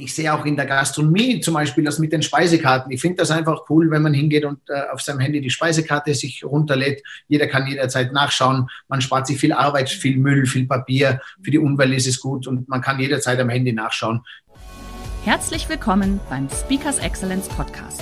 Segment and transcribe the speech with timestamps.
[0.00, 2.92] Ich sehe auch in der Gastronomie zum Beispiel das mit den Speisekarten.
[2.92, 6.14] Ich finde das einfach cool, wenn man hingeht und äh, auf seinem Handy die Speisekarte
[6.14, 7.02] sich runterlädt.
[7.26, 8.68] Jeder kann jederzeit nachschauen.
[8.86, 11.20] Man spart sich viel Arbeit, viel Müll, viel Papier.
[11.42, 14.20] Für die Umwelt ist es gut und man kann jederzeit am Handy nachschauen.
[15.24, 18.00] Herzlich willkommen beim Speakers Excellence Podcast.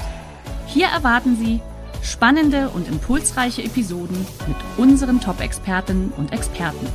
[0.66, 1.62] Hier erwarten Sie
[2.02, 6.86] spannende und impulsreiche Episoden mit unseren Top-Expertinnen und Experten.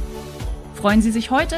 [0.76, 1.58] Freuen Sie sich heute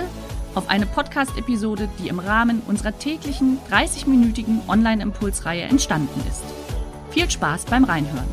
[0.55, 6.43] auf eine Podcast-Episode, die im Rahmen unserer täglichen 30-minütigen Online-Impulsreihe entstanden ist.
[7.11, 8.27] Viel Spaß beim Reinhören.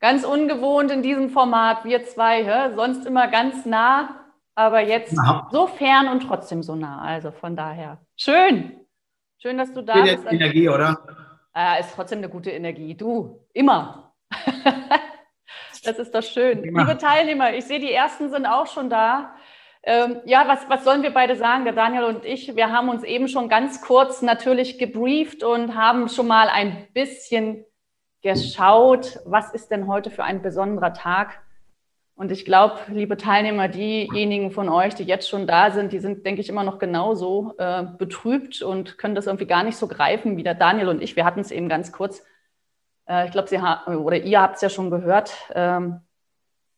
[0.00, 2.74] Ganz ungewohnt in diesem Format, wir zwei, hä?
[2.74, 4.20] sonst immer ganz nah,
[4.54, 5.48] aber jetzt Aha.
[5.50, 7.00] so fern und trotzdem so nah.
[7.00, 8.80] Also von daher, schön.
[9.38, 10.26] Schön, dass du da bist.
[10.30, 10.98] Energie, oder?
[11.54, 12.94] Äh, ist trotzdem eine gute Energie.
[12.94, 14.12] Du, immer.
[15.84, 16.62] das ist doch schön.
[16.62, 16.80] Immer.
[16.80, 19.34] Liebe Teilnehmer, ich sehe, die ersten sind auch schon da.
[19.84, 21.64] Ähm, ja, was, was sollen wir beide sagen?
[21.64, 26.08] Der Daniel und ich, wir haben uns eben schon ganz kurz natürlich gebrieft und haben
[26.08, 27.64] schon mal ein bisschen
[28.22, 31.42] geschaut, was ist denn heute für ein besonderer Tag?
[32.14, 36.24] Und ich glaube, liebe Teilnehmer, diejenigen von euch, die jetzt schon da sind, die sind,
[36.24, 40.36] denke ich, immer noch genauso äh, betrübt und können das irgendwie gar nicht so greifen
[40.36, 41.16] wie der Daniel und ich.
[41.16, 42.22] Wir hatten es eben ganz kurz.
[43.08, 45.32] Äh, ich glaube, Sie oder ihr habt es ja schon gehört.
[45.52, 46.02] Ähm,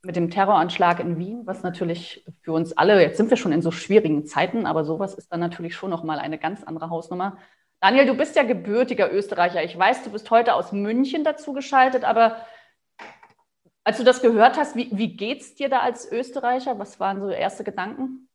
[0.05, 3.63] mit dem Terroranschlag in Wien, was natürlich für uns alle, jetzt sind wir schon in
[3.63, 7.39] so schwierigen Zeiten, aber sowas ist dann natürlich schon nochmal eine ganz andere Hausnummer.
[7.81, 9.63] Daniel, du bist ja gebürtiger Österreicher.
[9.63, 12.37] Ich weiß, du bist heute aus München dazu geschaltet, aber
[13.85, 16.79] als du das gehört hast, wie, wie geht es dir da als Österreicher?
[16.79, 18.29] Was waren so erste Gedanken?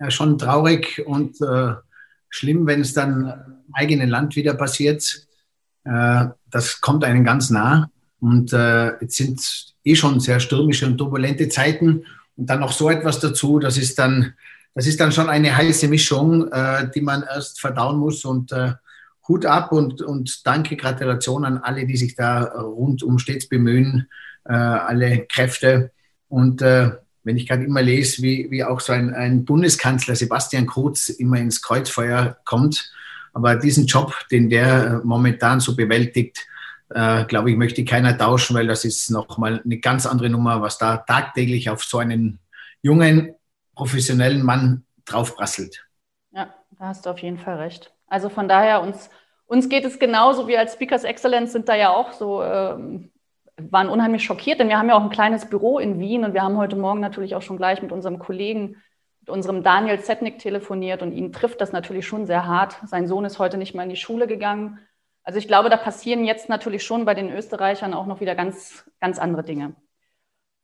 [0.00, 1.74] Ja, schon traurig und äh,
[2.28, 5.28] schlimm, wenn es dann im eigenen Land wieder passiert.
[5.84, 7.90] Äh, das kommt einem ganz nah.
[8.20, 9.40] Und äh, jetzt sind
[9.84, 12.04] eh schon sehr stürmische und turbulente Zeiten.
[12.36, 14.34] Und dann noch so etwas dazu, das ist dann,
[14.74, 18.24] das ist dann schon eine heiße Mischung, äh, die man erst verdauen muss.
[18.24, 18.72] Und äh,
[19.28, 24.08] Hut ab und, und danke, Gratulation an alle, die sich da rundum stets bemühen,
[24.44, 25.90] äh, alle Kräfte.
[26.28, 26.92] Und äh,
[27.24, 31.38] wenn ich gerade immer lese, wie, wie auch so ein, ein Bundeskanzler Sebastian Kurz immer
[31.38, 32.92] ins Kreuzfeuer kommt,
[33.32, 36.46] aber diesen Job, den der momentan so bewältigt,
[36.90, 40.78] äh, glaube ich, möchte keiner tauschen, weil das ist nochmal eine ganz andere Nummer, was
[40.78, 42.38] da tagtäglich auf so einen
[42.82, 43.34] jungen,
[43.74, 45.84] professionellen Mann draufprasselt.
[46.32, 47.92] Ja, da hast du auf jeden Fall recht.
[48.06, 49.10] Also von daher, uns,
[49.46, 50.46] uns geht es genauso.
[50.48, 52.76] Wir als Speakers Excellence sind da ja auch so, äh,
[53.56, 56.42] waren unheimlich schockiert, denn wir haben ja auch ein kleines Büro in Wien und wir
[56.42, 58.76] haben heute Morgen natürlich auch schon gleich mit unserem Kollegen,
[59.20, 62.76] mit unserem Daniel Zetnik telefoniert und ihn trifft das natürlich schon sehr hart.
[62.84, 64.78] Sein Sohn ist heute nicht mal in die Schule gegangen.
[65.26, 68.84] Also ich glaube, da passieren jetzt natürlich schon bei den Österreichern auch noch wieder ganz,
[69.00, 69.74] ganz andere Dinge.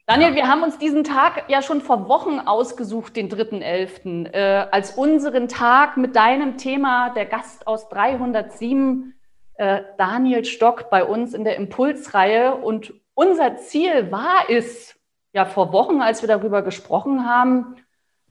[0.06, 4.92] Daniel, wir haben uns diesen Tag ja schon vor Wochen ausgesucht, den 3.11., äh, als
[4.92, 9.14] unseren Tag mit deinem Thema, der Gast aus 307,
[9.54, 12.54] äh, Daniel Stock bei uns in der Impulsreihe.
[12.54, 14.96] Und unser Ziel war es,
[15.32, 17.74] ja vor Wochen, als wir darüber gesprochen haben,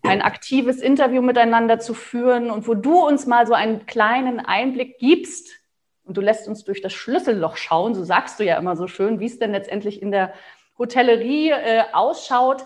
[0.01, 4.97] ein aktives Interview miteinander zu führen und wo du uns mal so einen kleinen Einblick
[4.97, 5.60] gibst
[6.03, 9.19] und du lässt uns durch das Schlüsselloch schauen, so sagst du ja immer so schön,
[9.19, 10.33] wie es denn letztendlich in der
[10.77, 12.65] Hotellerie äh, ausschaut.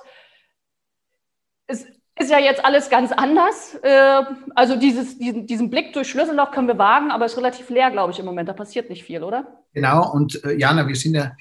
[1.68, 1.86] Es
[2.18, 3.76] ist ja jetzt alles ganz anders.
[3.84, 4.24] Äh,
[4.56, 7.92] also dieses, diesen, diesen, Blick durch Schlüsselloch können wir wagen, aber es ist relativ leer,
[7.92, 8.48] glaube ich, im Moment.
[8.48, 9.64] Da passiert nicht viel, oder?
[9.74, 11.34] Genau, und äh, Jana, wir sind ja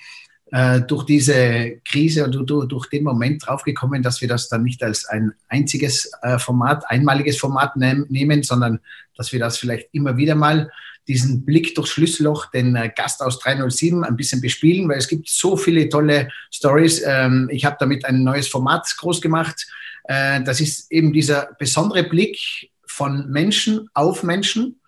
[0.51, 5.07] äh, durch diese Krise und durch, den Moment draufgekommen, dass wir das dann nicht als
[5.07, 8.81] ein einziges äh, Format, einmaliges Format nehm, nehmen, sondern
[9.17, 10.71] dass wir das vielleicht immer wieder mal
[11.07, 15.29] diesen Blick durchs Schlüsselloch, den äh, Gast aus 307 ein bisschen bespielen, weil es gibt
[15.29, 17.03] so viele tolle Stories.
[17.05, 19.67] Ähm, ich habe damit ein neues Format groß gemacht.
[20.05, 24.81] Äh, das ist eben dieser besondere Blick von Menschen auf Menschen.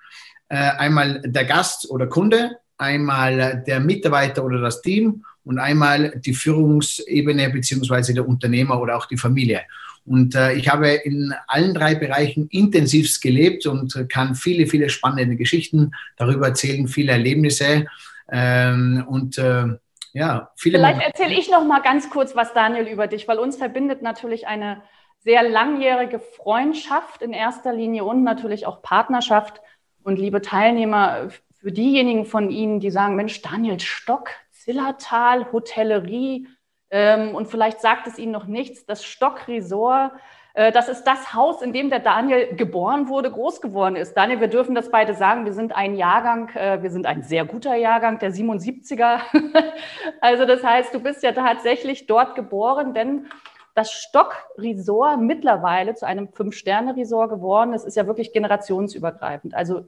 [0.49, 6.35] Äh, einmal der Gast oder Kunde, einmal der Mitarbeiter oder das Team und einmal die
[6.35, 9.63] Führungsebene beziehungsweise der Unternehmer oder auch die Familie.
[10.07, 15.37] Und äh, ich habe in allen drei Bereichen intensivst gelebt und kann viele, viele spannende
[15.37, 17.87] Geschichten darüber erzählen, viele Erlebnisse
[18.31, 19.67] ähm, und äh,
[20.13, 20.79] ja, viele.
[20.79, 24.47] Vielleicht erzähle ich noch mal ganz kurz was, Daniel, über dich, weil uns verbindet natürlich
[24.47, 24.83] eine
[25.19, 29.61] sehr langjährige Freundschaft in erster Linie und natürlich auch Partnerschaft.
[30.03, 36.47] Und liebe Teilnehmer, für diejenigen von Ihnen, die sagen, Mensch, Daniel Stock, Zillertal, Hotellerie,
[36.97, 40.13] ähm, und vielleicht sagt es Ihnen noch nichts, das Stock Resort,
[40.55, 44.17] äh, das ist das Haus, in dem der Daniel geboren wurde, groß geworden ist.
[44.17, 47.45] Daniel, wir dürfen das beide sagen, wir sind ein Jahrgang, äh, wir sind ein sehr
[47.45, 49.21] guter Jahrgang, der 77er.
[50.23, 53.27] also das heißt, du bist ja tatsächlich dort geboren, denn
[53.75, 59.55] das Stock-Resort mittlerweile zu einem Fünf-Sterne-Resort geworden ist, ist ja wirklich generationsübergreifend.
[59.55, 59.85] Also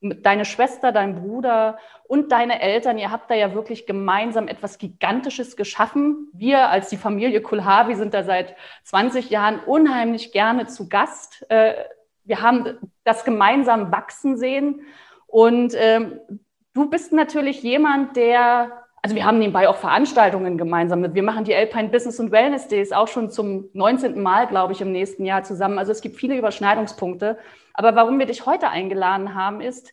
[0.00, 5.56] deine Schwester, dein Bruder und deine Eltern, ihr habt da ja wirklich gemeinsam etwas Gigantisches
[5.56, 6.28] geschaffen.
[6.32, 11.50] Wir als die Familie Kulhavi sind da seit 20 Jahren unheimlich gerne zu Gast.
[11.50, 11.74] Äh,
[12.24, 14.82] wir haben das gemeinsam wachsen sehen.
[15.26, 16.20] Und ähm,
[16.74, 21.14] du bist natürlich jemand, der also wir haben nebenbei auch Veranstaltungen gemeinsam.
[21.14, 24.20] Wir machen die Alpine Business und Wellness Days auch schon zum 19.
[24.20, 25.78] Mal, glaube ich, im nächsten Jahr zusammen.
[25.78, 27.38] Also es gibt viele Überschneidungspunkte.
[27.76, 29.92] Aber warum wir dich heute eingeladen haben, ist,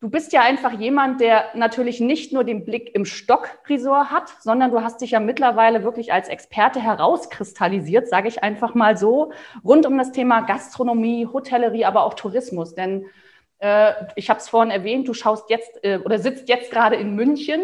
[0.00, 4.70] du bist ja einfach jemand, der natürlich nicht nur den Blick im Stockresort hat, sondern
[4.70, 9.32] du hast dich ja mittlerweile wirklich als Experte herauskristallisiert, sage ich einfach mal so,
[9.64, 12.74] rund um das Thema Gastronomie, Hotellerie, aber auch Tourismus.
[12.74, 13.06] Denn
[13.58, 17.14] äh, ich habe es vorhin erwähnt, du schaust jetzt äh, oder sitzt jetzt gerade in
[17.14, 17.62] München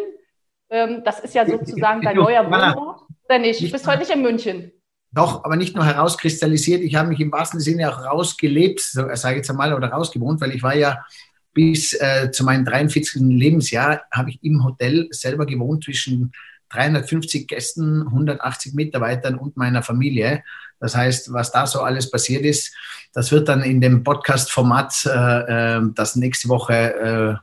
[0.73, 3.03] ähm, das ist ja sozusagen dein neuer Wohnort.
[3.29, 3.61] Oder nicht?
[3.61, 4.73] Du bist heute nicht in München.
[5.13, 6.83] Doch, aber nicht nur herauskristallisiert.
[6.83, 10.55] Ich habe mich im wahrsten Sinne auch rausgelebt, sage ich jetzt einmal, oder rausgewohnt, weil
[10.55, 11.05] ich war ja
[11.53, 13.21] bis äh, zu meinem 43.
[13.21, 16.33] Lebensjahr, habe ich im Hotel selber gewohnt zwischen
[16.71, 20.43] 350 Gästen, 180 Mitarbeitern und meiner Familie.
[20.81, 22.75] Das heißt, was da so alles passiert ist,
[23.13, 27.37] das wird dann in dem Podcast-Format, äh, äh das nächste Woche äh,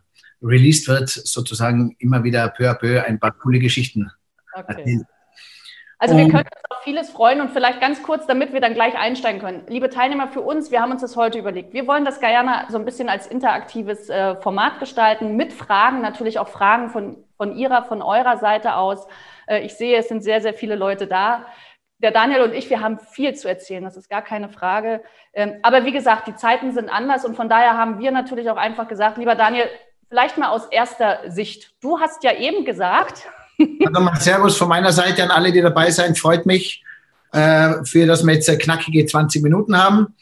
[0.43, 4.09] released wird, sozusagen immer wieder peu à peu ein paar coole Geschichten
[4.67, 5.01] okay.
[6.01, 8.97] Also wir können uns auf vieles freuen und vielleicht ganz kurz, damit wir dann gleich
[8.97, 9.63] einsteigen können.
[9.67, 11.73] Liebe Teilnehmer, für uns, wir haben uns das heute überlegt.
[11.73, 16.39] Wir wollen das gerne so ein bisschen als interaktives äh, Format gestalten, mit Fragen, natürlich
[16.39, 19.07] auch Fragen von, von Ihrer, von eurer Seite aus.
[19.45, 21.45] Äh, ich sehe, es sind sehr, sehr viele Leute da.
[21.97, 25.03] Der Daniel und ich, wir haben viel zu erzählen, das ist gar keine Frage.
[25.33, 28.55] Ähm, aber wie gesagt, die Zeiten sind anders und von daher haben wir natürlich auch
[28.55, 29.65] einfach gesagt, lieber Daniel,
[30.07, 31.73] vielleicht mal aus erster Sicht.
[31.81, 33.27] Du hast ja eben gesagt.
[33.59, 36.17] Also mal Servus von meiner Seite an alle, die dabei sind.
[36.17, 36.83] Freut mich,
[37.31, 40.15] äh, für dass wir jetzt knackige 20 Minuten haben.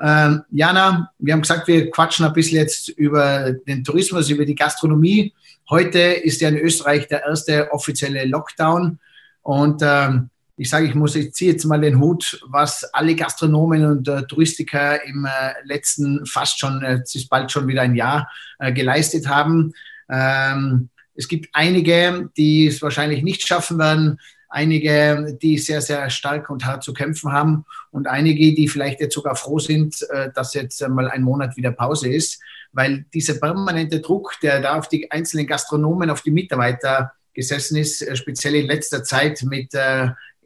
[0.00, 4.54] Ähm, Jana, wir haben gesagt, wir quatschen ein bisschen jetzt über den Tourismus, über die
[4.54, 5.32] Gastronomie.
[5.70, 8.98] Heute ist ja in Österreich der erste offizielle Lockdown.
[9.42, 13.84] Und ähm, ich sage, ich muss, ich ziehe jetzt mal den Hut, was alle Gastronomen
[13.84, 15.30] und äh, Touristiker im äh,
[15.64, 19.72] letzten fast schon, äh, es ist bald schon wieder ein Jahr, äh, geleistet haben.
[20.08, 24.18] Ähm, es gibt einige, die es wahrscheinlich nicht schaffen werden,
[24.48, 29.14] einige, die sehr, sehr stark und hart zu kämpfen haben und einige, die vielleicht jetzt
[29.14, 32.40] sogar froh sind, äh, dass jetzt mal ein Monat wieder Pause ist,
[32.72, 38.00] weil dieser permanente Druck, der da auf die einzelnen Gastronomen, auf die Mitarbeiter gesessen ist,
[38.02, 39.72] äh, speziell in letzter Zeit mit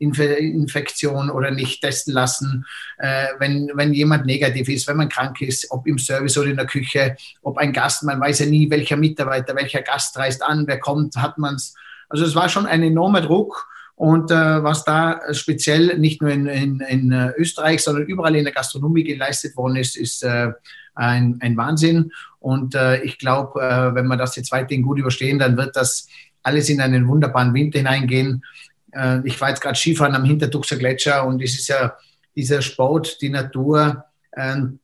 [0.00, 2.66] Infektion oder nicht testen lassen,
[2.98, 6.56] äh, wenn, wenn jemand negativ ist, wenn man krank ist, ob im Service oder in
[6.56, 10.66] der Küche, ob ein Gast, man weiß ja nie, welcher Mitarbeiter, welcher Gast reist an,
[10.66, 11.74] wer kommt, hat man es.
[12.08, 13.68] Also es war schon ein enormer Druck.
[13.98, 18.44] Und äh, was da speziell nicht nur in, in, in, äh, Österreich, sondern überall in
[18.44, 20.52] der Gastronomie geleistet worden ist, ist äh,
[20.94, 22.12] ein, ein Wahnsinn.
[22.38, 26.06] Und äh, ich glaube, äh, wenn wir das jetzt weiterhin gut überstehen, dann wird das
[26.44, 28.44] alles in einen wunderbaren Winter hineingehen.
[28.92, 31.96] Äh, ich war jetzt gerade Skifahren am Hintertuxer Gletscher und es ist ja
[32.34, 34.04] dieser Sport, die Natur,
[34.36, 34.80] ähm,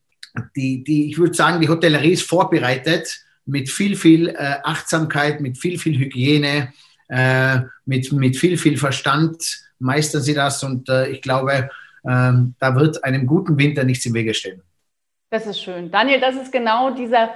[0.55, 5.57] die, die, ich würde sagen, die Hotellerie ist vorbereitet mit viel, viel äh, Achtsamkeit, mit
[5.57, 6.73] viel, viel Hygiene,
[7.07, 11.69] äh, mit, mit viel, viel Verstand meistern sie das und ich glaube,
[12.07, 14.61] ähm, da wird einem guten Winter nichts im Wege stehen.
[15.29, 15.91] Das ist schön.
[15.91, 17.33] Daniel, das ist genau dieser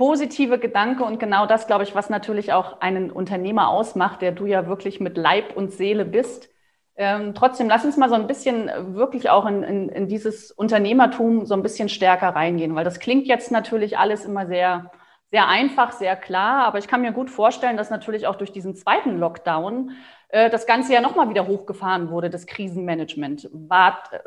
[0.00, 4.46] positive Gedanke und genau das, glaube ich, was natürlich auch einen Unternehmer ausmacht, der du
[4.46, 6.48] ja wirklich mit Leib und Seele bist.
[6.96, 11.44] Ähm, trotzdem, lass uns mal so ein bisschen wirklich auch in, in, in, dieses Unternehmertum
[11.44, 14.90] so ein bisschen stärker reingehen, weil das klingt jetzt natürlich alles immer sehr,
[15.30, 18.74] sehr einfach, sehr klar, aber ich kann mir gut vorstellen, dass natürlich auch durch diesen
[18.76, 19.90] zweiten Lockdown
[20.30, 23.50] äh, das Ganze ja nochmal wieder hochgefahren wurde, das Krisenmanagement.
[23.52, 24.18] War, äh,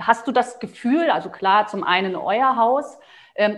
[0.00, 2.96] hast du das Gefühl, also klar, zum einen euer Haus,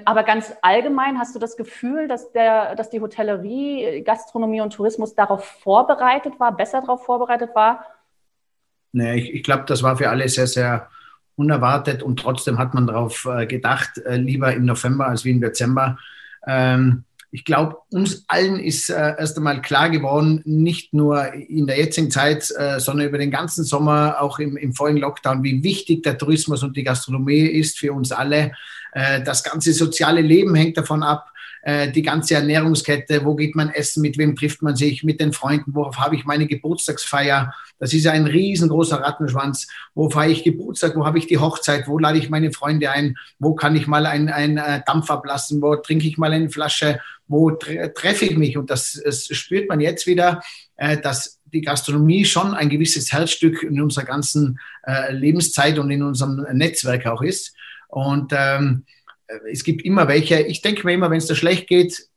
[0.05, 5.15] aber ganz allgemein hast du das Gefühl, dass, der, dass die Hotellerie, Gastronomie und Tourismus
[5.15, 7.85] darauf vorbereitet war, besser darauf vorbereitet war?
[8.93, 10.89] Nee, ich, ich glaube, das war für alle sehr, sehr
[11.37, 15.41] unerwartet und trotzdem hat man darauf äh, gedacht, äh, lieber im November als wie im
[15.41, 15.99] Dezember.
[16.47, 21.79] Ähm, ich glaube, uns allen ist äh, erst einmal klar geworden, nicht nur in der
[21.79, 26.03] jetzigen Zeit, äh, sondern über den ganzen Sommer, auch im, im vorigen Lockdown, wie wichtig
[26.03, 28.53] der Tourismus und die Gastronomie ist für uns alle.
[28.93, 31.28] Äh, das ganze soziale Leben hängt davon ab
[31.63, 35.33] äh, die ganze Ernährungskette, wo geht man essen, mit wem trifft man sich, mit den
[35.33, 37.53] Freunden, worauf habe ich meine Geburtstagsfeier.
[37.79, 39.69] Das ist ja ein riesengroßer Rattenschwanz.
[39.95, 43.17] Wo feiere ich Geburtstag, wo habe ich die Hochzeit, wo lade ich meine Freunde ein,
[43.39, 47.01] wo kann ich mal einen, einen äh, Dampf ablassen, wo trinke ich mal eine Flasche,
[47.27, 48.57] wo tre treffe ich mich.
[48.57, 50.41] Und das, das spürt man jetzt wieder,
[50.77, 54.61] äh, dass die Gastronomie schon ein gewisses Herzstück in unserer ganzen
[55.09, 57.55] Lebenszeit und in unserem Netzwerk auch ist.
[57.89, 58.98] Und ähm, äh,
[59.51, 62.09] es gibt immer welche, ich denke mir immer, wenn es da schlecht geht,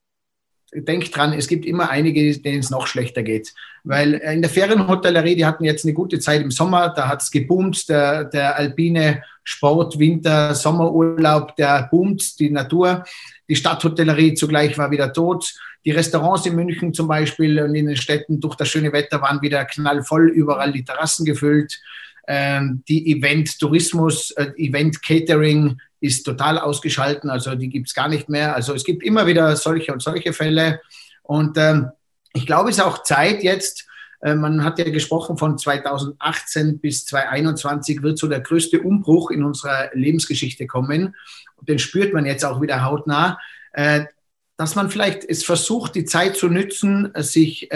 [0.73, 3.53] denk dran, es gibt immer einige, denen es noch schlechter geht.
[3.83, 7.21] Weil äh, in der Ferienhotellerie, die hatten jetzt eine gute Zeit im Sommer, da hat
[7.21, 13.03] es geboomt, der, der alpine Sport, Winter, Sommerurlaub, der boomt, die Natur.
[13.49, 15.53] Die Stadthotellerie zugleich war wieder tot.
[15.83, 19.41] Die Restaurants in München zum Beispiel und in den Städten durch das schöne Wetter waren
[19.41, 21.81] wieder knallvoll, überall die Terrassen gefüllt.
[22.27, 28.55] Ähm, die Event-Tourismus, äh, Event-Catering, ist total ausgeschalten, also die gibt es gar nicht mehr.
[28.55, 30.81] Also es gibt immer wieder solche und solche Fälle.
[31.21, 31.91] Und ähm,
[32.33, 33.87] ich glaube, es ist auch Zeit jetzt,
[34.21, 39.43] äh, man hat ja gesprochen von 2018 bis 2021 wird so der größte Umbruch in
[39.43, 41.15] unserer Lebensgeschichte kommen.
[41.55, 43.37] Und den spürt man jetzt auch wieder hautnah.
[43.73, 44.05] Äh,
[44.57, 47.67] dass man vielleicht es versucht, die Zeit zu nützen, sich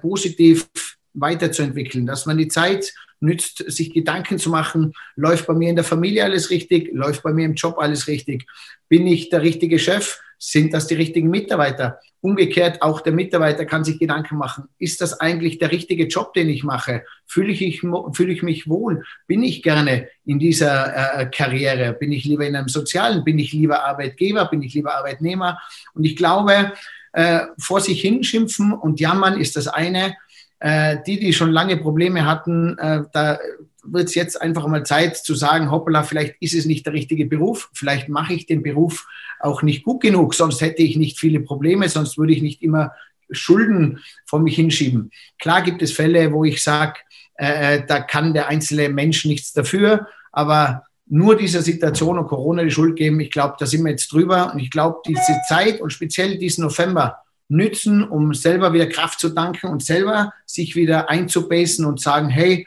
[0.00, 0.68] positiv
[1.14, 5.84] weiterzuentwickeln, dass man die Zeit nützt, sich Gedanken zu machen, läuft bei mir in der
[5.84, 8.46] Familie alles richtig, läuft bei mir im Job alles richtig,
[8.88, 12.00] bin ich der richtige Chef, sind das die richtigen Mitarbeiter?
[12.20, 16.48] Umgekehrt, auch der Mitarbeiter kann sich Gedanken machen, ist das eigentlich der richtige Job, den
[16.48, 17.04] ich mache?
[17.26, 19.04] Fühle ich, fühle ich mich wohl?
[19.28, 21.92] Bin ich gerne in dieser äh, Karriere?
[21.92, 23.22] Bin ich lieber in einem sozialen?
[23.22, 24.46] Bin ich lieber Arbeitgeber?
[24.46, 25.60] Bin ich lieber Arbeitnehmer?
[25.94, 26.72] Und ich glaube,
[27.12, 30.16] äh, vor sich hinschimpfen und jammern ist das eine,
[30.62, 33.38] äh, die, die schon lange Probleme hatten, äh, da
[33.82, 37.26] wird es jetzt einfach mal Zeit zu sagen, hoppala, vielleicht ist es nicht der richtige
[37.26, 39.08] Beruf, vielleicht mache ich den Beruf
[39.40, 42.92] auch nicht gut genug, sonst hätte ich nicht viele Probleme, sonst würde ich nicht immer
[43.32, 45.10] Schulden von mich hinschieben.
[45.40, 47.00] Klar gibt es Fälle, wo ich sage,
[47.34, 52.62] äh, äh, da kann der einzelne Mensch nichts dafür, aber nur dieser Situation und Corona
[52.62, 55.80] die Schuld geben, ich glaube, da sind wir jetzt drüber und ich glaube, diese Zeit
[55.80, 57.21] und speziell diesen November,
[57.52, 62.66] nützen, um selber wieder Kraft zu danken und selber sich wieder einzubasen und sagen, hey,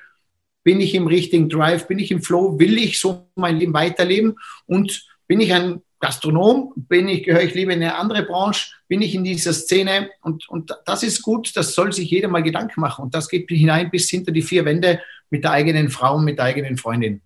[0.63, 4.37] bin ich im richtigen Drive, bin ich im Flow, will ich so mein Leben weiterleben?
[4.65, 9.01] Und bin ich ein Gastronom, bin ich, gehöre ich lieber in eine andere Branche, bin
[9.01, 10.09] ich in dieser Szene?
[10.21, 13.03] Und, und das ist gut, das soll sich jeder mal Gedanken machen.
[13.03, 16.45] Und das geht hinein bis hinter die vier Wände mit der eigenen Frau, mit der
[16.45, 17.21] eigenen Freundin.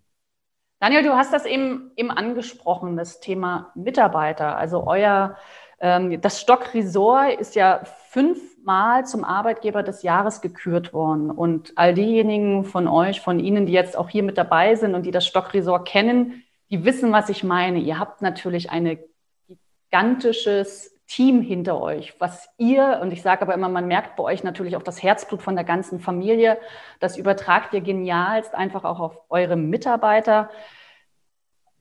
[0.82, 5.36] Daniel, du hast das eben, eben angesprochen, das Thema Mitarbeiter, also euer
[5.79, 11.31] das Stock Resort ist ja fünfmal zum Arbeitgeber des Jahres gekürt worden.
[11.31, 15.03] Und all diejenigen von euch, von Ihnen, die jetzt auch hier mit dabei sind und
[15.05, 17.79] die das Stock Resort kennen, die wissen, was ich meine.
[17.79, 19.00] Ihr habt natürlich ein
[19.48, 24.43] gigantisches Team hinter euch, was ihr, und ich sage aber immer, man merkt bei euch
[24.43, 26.59] natürlich auch das Herzblut von der ganzen Familie,
[27.00, 30.51] das übertragt ihr genialst einfach auch auf eure Mitarbeiter.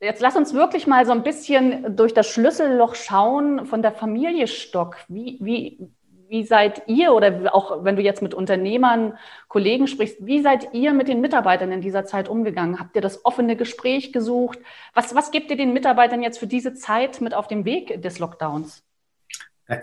[0.01, 4.47] Jetzt lass uns wirklich mal so ein bisschen durch das Schlüsselloch schauen von der Familie
[4.47, 4.97] Stock.
[5.09, 5.89] Wie, wie,
[6.29, 10.93] wie seid ihr oder auch wenn du jetzt mit Unternehmern, Kollegen sprichst, wie seid ihr
[10.93, 12.79] mit den Mitarbeitern in dieser Zeit umgegangen?
[12.79, 14.61] Habt ihr das offene Gespräch gesucht?
[14.95, 18.21] Was, was gebt ihr den Mitarbeitern jetzt für diese Zeit mit auf dem Weg des
[18.21, 18.85] Lockdowns?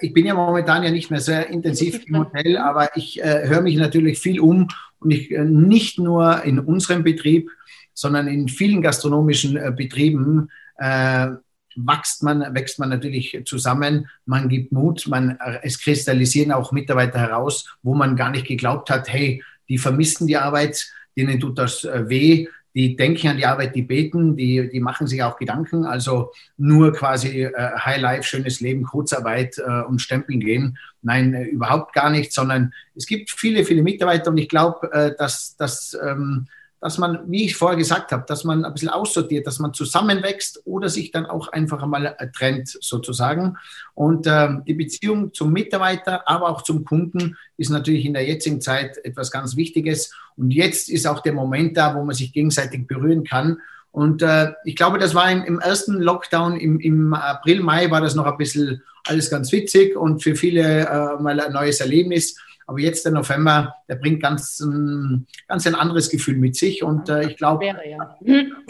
[0.02, 3.62] Ich bin ja momentan ja nicht mehr sehr intensiv im Hotel, aber ich äh, höre
[3.62, 4.70] mich natürlich viel um
[5.00, 7.52] und ich äh, nicht nur in unserem Betrieb,
[7.96, 11.30] sondern in vielen gastronomischen äh, Betrieben äh,
[11.76, 17.20] wächst man, wächst man natürlich zusammen, man gibt Mut, man, äh, es kristallisieren auch Mitarbeiter
[17.20, 20.86] heraus, wo man gar nicht geglaubt hat, hey, die vermissen die Arbeit,
[21.18, 25.08] denen tut das äh, weh, die denken an die Arbeit, die beten, die, die machen
[25.08, 25.86] sich auch Gedanken.
[25.86, 30.78] Also nur quasi äh, High Life, schönes Leben, Kurzarbeit äh, und Stempeln gehen.
[31.02, 35.16] Nein, äh, überhaupt gar nicht, sondern es gibt viele, viele Mitarbeiter und ich glaube, äh,
[35.18, 36.48] dass, dass ähm,
[36.82, 40.62] dass man, wie ich vorher gesagt habe, dass man ein bisschen aussortiert, dass man zusammenwächst
[40.66, 43.58] oder sich dann auch einfach einmal äh, trennt sozusagen.
[43.94, 48.62] Und äh, die Beziehung zum Mitarbeiter, aber auch zum Kunden ist natürlich in der jetzigen
[48.62, 50.14] Zeit etwas ganz Wichtiges.
[50.36, 53.58] Und jetzt ist auch der Moment da, wo man sich gegenseitig berühren kann.
[53.96, 58.02] Und äh, ich glaube, das war im, im ersten Lockdown im, im, April, Mai war
[58.02, 62.36] das noch ein bisschen alles ganz witzig und für viele äh, mal ein neues Erlebnis.
[62.68, 66.82] Aber jetzt der November, der bringt ganz, ähm, ganz ein anderes Gefühl mit sich.
[66.84, 68.18] Und äh, ich glaube, ja.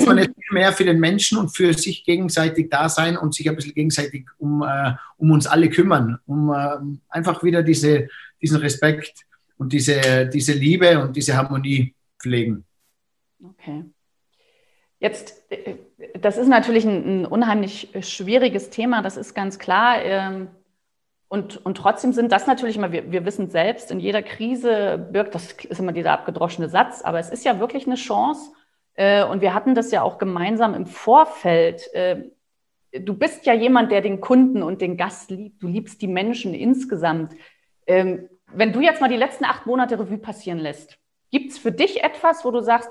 [0.05, 3.55] man jetzt mehr für den Menschen und für sich gegenseitig da sein und sich ein
[3.55, 6.77] bisschen gegenseitig um, äh, um uns alle kümmern, um äh,
[7.09, 8.09] einfach wieder diese,
[8.41, 9.25] diesen Respekt
[9.57, 12.65] und diese, diese Liebe und diese Harmonie pflegen.
[13.41, 13.85] Okay.
[14.99, 15.75] Jetzt, äh,
[16.19, 20.01] das ist natürlich ein, ein, unheimlich schwieriges Thema, das ist ganz klar.
[21.27, 25.33] Und, und trotzdem sind das natürlich immer, wir, wir wissen selbst, in jeder Krise birgt,
[25.33, 28.51] das ist immer dieser abgedroschene Satz, aber es ist ja wirklich eine Chance.
[28.93, 31.93] Äh, und wir hatten das ja auch gemeinsam im Vorfeld.
[31.93, 32.29] Äh,
[32.91, 35.61] du bist ja jemand, der den Kunden und den Gast liebt.
[35.61, 37.33] Du liebst die Menschen insgesamt.
[37.87, 40.97] Ähm, wenn du jetzt mal die letzten acht Monate Revue passieren lässt,
[41.31, 42.89] gibt es für dich etwas, wo du sagst,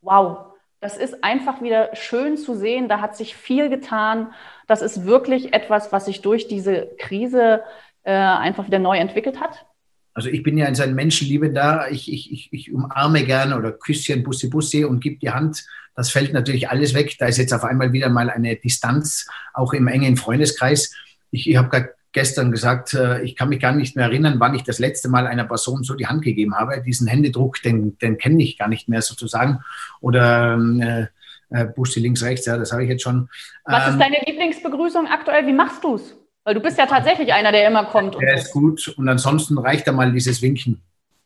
[0.00, 2.88] wow, das ist einfach wieder schön zu sehen.
[2.88, 4.32] Da hat sich viel getan.
[4.68, 7.62] Das ist wirklich etwas, was sich durch diese Krise
[8.04, 9.66] äh, einfach wieder neu entwickelt hat.
[10.14, 11.90] Also ich bin ja ein Menschenliebender.
[11.90, 15.64] Ich, ich, ich, ich umarme gerne oder Küsschen, Bussi, Bussi und gebe die Hand.
[15.94, 17.16] Das fällt natürlich alles weg.
[17.18, 20.94] Da ist jetzt auf einmal wieder mal eine Distanz, auch im engen Freundeskreis.
[21.30, 24.54] Ich, ich habe gerade gestern gesagt, äh, ich kann mich gar nicht mehr erinnern, wann
[24.54, 26.82] ich das letzte Mal einer Person so die Hand gegeben habe.
[26.82, 29.60] Diesen Händedruck, den, den kenne ich gar nicht mehr sozusagen.
[30.00, 31.06] Oder ähm, äh,
[31.50, 33.28] äh, Busti links, rechts, ja, das habe ich jetzt schon.
[33.64, 35.46] Was ähm, ist deine Lieblingsbegrüßung aktuell?
[35.46, 36.14] Wie machst du es?
[36.44, 38.16] Weil du bist ja tatsächlich einer, der immer kommt.
[38.20, 38.60] Der ist so.
[38.60, 40.80] gut und ansonsten reicht da mal dieses Winken.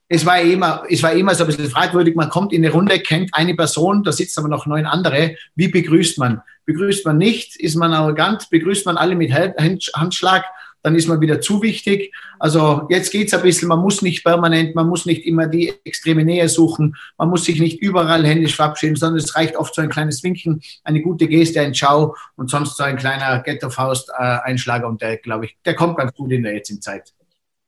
[0.09, 2.99] Es war, immer, es war immer so ein bisschen fragwürdig, man kommt in eine Runde,
[2.99, 5.37] kennt eine Person, da sitzen aber noch neun andere.
[5.55, 6.43] Wie begrüßt man?
[6.67, 7.57] Begrüßt man nicht?
[7.57, 8.51] Ist man arrogant?
[8.51, 10.45] Begrüßt man alle mit Handschlag?
[10.83, 12.13] Dann ist man wieder zu wichtig.
[12.39, 16.25] Also jetzt geht's ein bisschen, man muss nicht permanent, man muss nicht immer die extreme
[16.25, 19.89] Nähe suchen, man muss sich nicht überall händisch verabschieden, sondern es reicht oft so ein
[19.89, 25.19] kleines Winken, eine gute Geste, ein Ciao und sonst so ein kleiner Ghetto-Faust-Einschlager und der,
[25.19, 27.13] glaube ich, der kommt ganz gut in der jetzigen Zeit.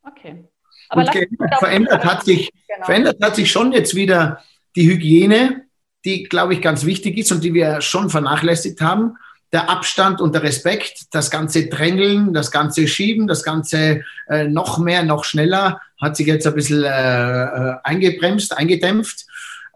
[0.02, 0.44] Okay.
[0.88, 1.10] Aber und
[1.58, 2.86] verändert hat, sich, genau.
[2.86, 4.42] verändert hat sich schon jetzt wieder
[4.76, 5.62] die Hygiene,
[6.04, 9.16] die, glaube ich, ganz wichtig ist und die wir schon vernachlässigt haben
[9.54, 14.78] der Abstand und der Respekt, das ganze Drängeln, das ganze Schieben, das ganze äh, noch
[14.78, 19.26] mehr, noch schneller, hat sich jetzt ein bisschen äh, äh eingebremst, eingedämpft.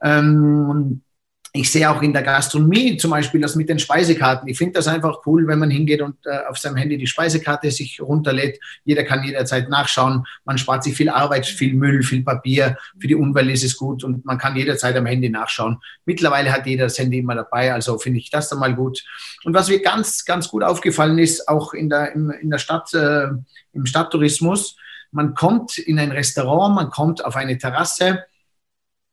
[0.03, 1.03] Ähm,
[1.53, 4.49] ich sehe auch in der Gastronomie zum Beispiel das mit den Speisekarten.
[4.49, 7.71] Ich finde das einfach cool, wenn man hingeht und äh, auf seinem Handy die Speisekarte
[7.71, 8.61] sich runterlädt.
[8.85, 10.25] Jeder kann jederzeit nachschauen.
[10.45, 12.77] Man spart sich viel Arbeit, viel Müll, viel Papier.
[13.01, 15.79] Für die Umwelt ist es gut und man kann jederzeit am Handy nachschauen.
[16.05, 19.03] Mittlerweile hat jeder das Handy immer dabei, also finde ich das dann mal gut.
[19.45, 22.93] Und was mir ganz, ganz gut aufgefallen ist, auch in der, in, in der Stadt,
[22.93, 23.29] äh,
[23.73, 24.77] im Stadttourismus,
[25.11, 28.25] man kommt in ein Restaurant, man kommt auf eine Terrasse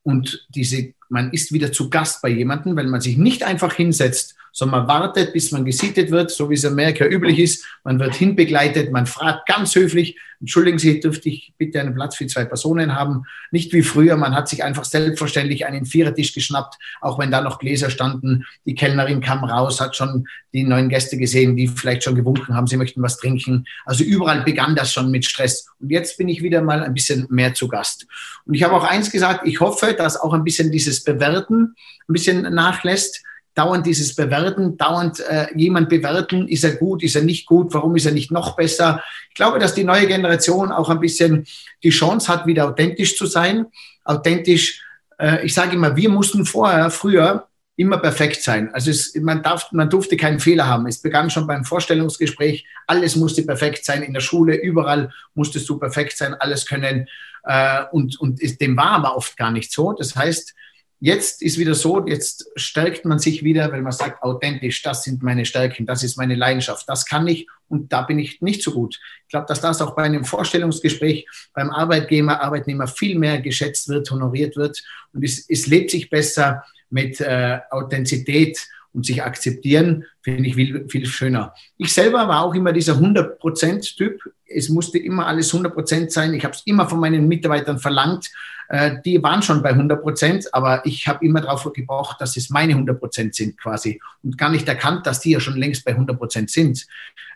[0.04, 4.36] und diese man ist wieder zu Gast bei jemandem, weil man sich nicht einfach hinsetzt,
[4.56, 7.65] sondern man wartet, bis man gesittet wird, so wie es in Amerika üblich ist.
[7.84, 12.26] Man wird hinbegleitet, man fragt ganz höflich, entschuldigen Sie, dürfte ich bitte einen Platz für
[12.28, 13.24] zwei Personen haben?
[13.52, 17.60] Nicht wie früher, man hat sich einfach selbstverständlich einen Vierertisch geschnappt, auch wenn da noch
[17.60, 18.46] Gläser standen.
[18.65, 22.65] Die Kellnerin kam raus, hat schon die neuen Gäste gesehen, die vielleicht schon gewunken haben,
[22.65, 23.65] sie möchten was trinken.
[23.84, 25.68] Also überall begann das schon mit Stress.
[25.82, 28.08] Und jetzt bin ich wieder mal ein bisschen mehr zu Gast.
[28.46, 31.76] Und ich habe auch eins gesagt, ich hoffe, dass auch ein bisschen dieses Bewerten
[32.08, 33.22] ein bisschen nachlässt
[33.56, 37.96] dauernd dieses Bewerten, dauernd äh, jemand bewerten, ist er gut, ist er nicht gut, warum
[37.96, 39.02] ist er nicht noch besser.
[39.30, 41.48] Ich glaube, dass die neue Generation auch ein bisschen
[41.82, 43.65] die Chance hat, wieder authentisch zu sein.
[44.04, 44.84] Authentisch,
[45.18, 48.74] äh, ich sage immer, wir mussten vorher, früher immer perfekt sein.
[48.74, 50.88] Also es, man, darf, man durfte keinen Fehler haben.
[50.88, 55.78] Es begann schon beim Vorstellungsgespräch, alles musste perfekt sein, in der Schule, überall musstest du
[55.78, 57.08] perfekt sein, alles können.
[57.44, 59.94] Äh, und und ist, dem war aber oft gar nicht so.
[59.94, 60.56] Das heißt,
[61.00, 65.22] Jetzt ist wieder so, jetzt stärkt man sich wieder, weil man sagt, authentisch, das sind
[65.22, 68.72] meine Stärken, das ist meine Leidenschaft, das kann ich und da bin ich nicht so
[68.72, 69.00] gut.
[69.24, 74.10] Ich glaube, dass das auch bei einem Vorstellungsgespräch beim Arbeitgeber, Arbeitnehmer viel mehr geschätzt wird,
[74.10, 74.82] honoriert wird
[75.14, 78.58] und es, es lebt sich besser mit äh, Authentizität
[78.96, 81.54] und sich akzeptieren, finde ich viel, viel schöner.
[81.78, 84.22] Ich selber war auch immer dieser 100%-Typ.
[84.48, 86.34] Es musste immer alles 100% sein.
[86.34, 88.32] Ich habe es immer von meinen Mitarbeitern verlangt.
[88.69, 92.73] Äh, die waren schon bei 100%, aber ich habe immer darauf gebraucht, dass es meine
[92.73, 96.86] 100% sind quasi und gar nicht erkannt, dass die ja schon längst bei 100% sind.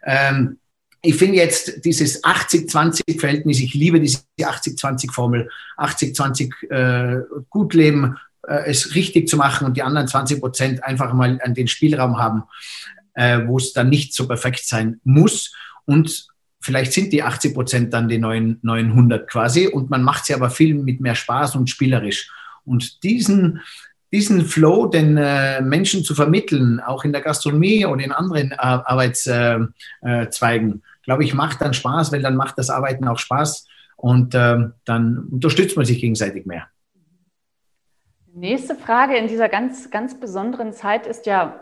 [0.03, 0.57] Ähm,
[1.01, 8.95] ich finde jetzt dieses 80-20-Verhältnis, ich liebe diese 80-20-Formel, 80-20 äh, gut leben, äh, es
[8.95, 12.43] richtig zu machen und die anderen 20 Prozent einfach mal an den Spielraum haben,
[13.13, 15.53] äh, wo es dann nicht so perfekt sein muss.
[15.85, 16.28] Und
[16.59, 20.49] vielleicht sind die 80 Prozent dann die neuen 900 quasi und man macht sie aber
[20.49, 22.31] viel mit mehr Spaß und spielerisch.
[22.65, 23.61] Und diesen,
[24.11, 28.55] diesen Flow den äh, Menschen zu vermitteln, auch in der Gastronomie oder in anderen äh,
[28.57, 34.35] Arbeitszweigen, äh, glaube ich, macht dann Spaß, weil dann macht das Arbeiten auch Spaß und
[34.35, 36.67] ähm, dann unterstützt man sich gegenseitig mehr.
[38.33, 41.59] Nächste Frage in dieser ganz, ganz besonderen Zeit ist ja,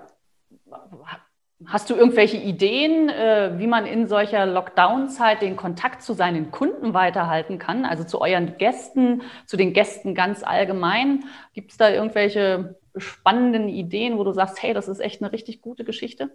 [1.66, 6.94] hast du irgendwelche Ideen, äh, wie man in solcher Lockdown-Zeit den Kontakt zu seinen Kunden
[6.94, 11.24] weiterhalten kann, also zu euren Gästen, zu den Gästen ganz allgemein?
[11.54, 15.62] Gibt es da irgendwelche spannenden Ideen, wo du sagst, hey, das ist echt eine richtig
[15.62, 16.30] gute Geschichte?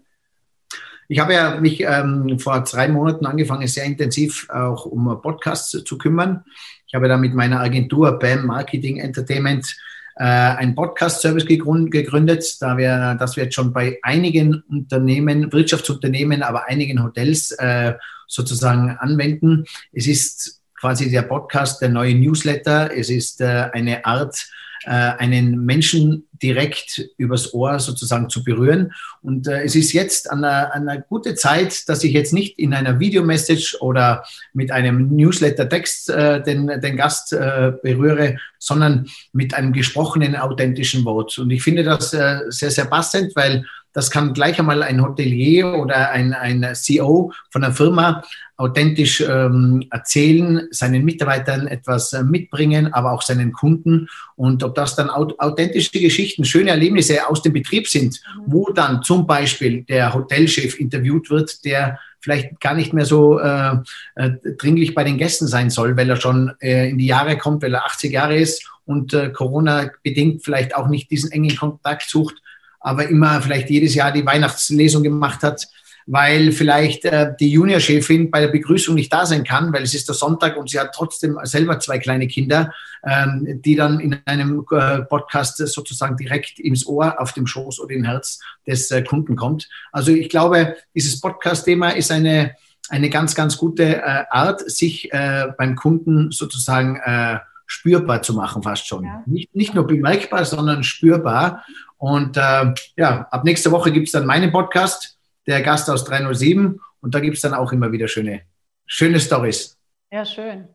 [1.08, 5.98] Ich habe ja mich ähm, vor drei Monaten angefangen, sehr intensiv auch um Podcasts zu
[5.98, 6.44] kümmern.
[6.86, 9.76] Ich habe da mit meiner Agentur BAM Marketing Entertainment
[10.22, 16.68] äh, einen Podcast-Service gegründet, da wir, dass wir jetzt schon bei einigen Unternehmen, Wirtschaftsunternehmen, aber
[16.68, 17.94] einigen Hotels äh,
[18.28, 19.64] sozusagen anwenden.
[19.92, 22.96] Es ist quasi der Podcast, der neue Newsletter.
[22.96, 24.46] Es ist äh, eine Art,
[24.88, 28.92] einen Menschen direkt übers Ohr sozusagen zu berühren.
[29.22, 32.58] Und äh, es ist jetzt an einer, an einer gute Zeit, dass ich jetzt nicht
[32.58, 39.54] in einer Videomessage oder mit einem Newsletter-Text äh, den, den Gast äh, berühre, sondern mit
[39.54, 41.38] einem gesprochenen, authentischen Wort.
[41.38, 45.74] Und ich finde das äh, sehr, sehr passend, weil das kann gleich einmal ein Hotelier
[45.74, 48.22] oder ein, ein CEO von einer Firma
[48.56, 54.08] authentisch ähm, erzählen, seinen Mitarbeitern etwas äh, mitbringen, aber auch seinen Kunden.
[54.36, 59.26] Und ob das dann authentische Geschichten, schöne Erlebnisse aus dem Betrieb sind, wo dann zum
[59.26, 63.76] Beispiel der Hotelchef interviewt wird, der vielleicht gar nicht mehr so äh,
[64.14, 67.62] äh, dringlich bei den Gästen sein soll, weil er schon äh, in die Jahre kommt,
[67.62, 72.08] weil er 80 Jahre ist und äh, Corona bedingt vielleicht auch nicht diesen engen Kontakt
[72.08, 72.36] sucht,
[72.82, 75.66] aber immer vielleicht jedes Jahr die Weihnachtslesung gemacht hat,
[76.06, 80.08] weil vielleicht äh, die Juniorchefin bei der Begrüßung nicht da sein kann, weil es ist
[80.08, 82.72] der Sonntag und sie hat trotzdem selber zwei kleine Kinder,
[83.04, 87.94] ähm, die dann in einem äh, Podcast sozusagen direkt ins Ohr, auf dem Schoß oder
[87.94, 89.68] im Herz des äh, Kunden kommt.
[89.92, 92.56] Also ich glaube, dieses Podcast-Thema ist eine,
[92.88, 98.62] eine ganz, ganz gute äh, Art, sich äh, beim Kunden sozusagen äh, spürbar zu machen,
[98.62, 99.04] fast schon.
[99.04, 99.22] Ja.
[99.26, 101.64] Nicht, nicht nur bemerkbar, sondern spürbar.
[102.02, 106.80] Und äh, ja, ab nächster Woche gibt es dann meinen Podcast, der Gast aus 307.
[107.00, 108.42] Und da gibt es dann auch immer wieder schöne,
[108.86, 109.78] schöne Stories.
[110.10, 110.66] Ja, schön.